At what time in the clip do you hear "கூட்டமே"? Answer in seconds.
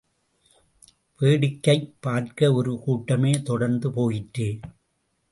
2.79-3.31